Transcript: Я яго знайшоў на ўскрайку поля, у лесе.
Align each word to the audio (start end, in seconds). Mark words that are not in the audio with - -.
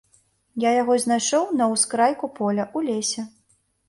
Я 0.61 0.69
яго 0.75 0.95
знайшоў 1.03 1.43
на 1.59 1.67
ўскрайку 1.73 2.31
поля, 2.39 2.65
у 2.79 2.83
лесе. 2.89 3.27